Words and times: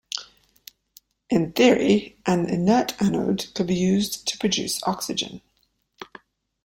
In 1.29 1.51
theory 1.53 2.17
an 2.25 2.49
inert 2.49 2.99
anode 2.99 3.45
could 3.53 3.67
be 3.67 3.75
used 3.75 4.27
to 4.29 4.37
produce 4.39 4.81
oxygen. 4.81 5.41